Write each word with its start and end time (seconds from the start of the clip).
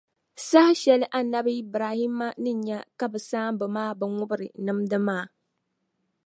Saha 0.49 0.71
shεli 0.81 1.05
Annabi 1.19 1.53
Ibrahima 1.61 2.27
ni 2.43 2.51
nya 2.65 2.77
ka 2.97 3.05
bɛ 3.11 3.19
saamba 3.29 3.65
maa 3.75 3.91
bi 3.99 4.05
ŋubri 4.17 4.47
nimdi 4.65 4.97
maa. 5.07 5.25